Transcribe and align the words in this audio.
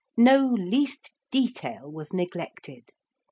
No 0.17 0.47
least 0.47 1.11
detail 1.29 1.81
was 1.91 2.11
neglected. 2.11 2.85